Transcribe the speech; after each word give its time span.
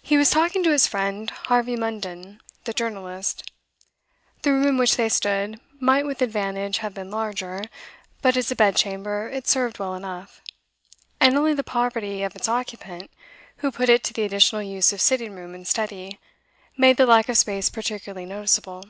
He 0.00 0.16
was 0.16 0.30
talking 0.30 0.62
to 0.64 0.70
his 0.70 0.86
friend 0.86 1.28
Harvey 1.28 1.76
Munden, 1.76 2.40
the 2.64 2.72
journalist. 2.72 3.42
The 4.40 4.50
room 4.52 4.66
in 4.66 4.78
which 4.78 4.96
they 4.96 5.10
stood 5.10 5.60
might 5.78 6.06
with 6.06 6.22
advantage 6.22 6.78
have 6.78 6.94
been 6.94 7.10
larger, 7.10 7.64
but 8.22 8.34
as 8.38 8.50
a 8.50 8.56
bed 8.56 8.76
chamber 8.76 9.28
it 9.28 9.46
served 9.46 9.78
well 9.78 9.94
enough, 9.94 10.40
and 11.20 11.36
only 11.36 11.52
the 11.52 11.62
poverty 11.62 12.22
of 12.22 12.34
its 12.34 12.48
occupant, 12.48 13.10
who 13.58 13.70
put 13.70 13.90
it 13.90 14.02
to 14.04 14.14
the 14.14 14.22
additional 14.22 14.62
use 14.62 14.90
of 14.94 15.02
sitting 15.02 15.34
room 15.34 15.54
and 15.54 15.68
study, 15.68 16.18
made 16.78 16.96
the 16.96 17.04
lack 17.04 17.28
of 17.28 17.36
space 17.36 17.68
particularly 17.68 18.24
noticeable. 18.24 18.84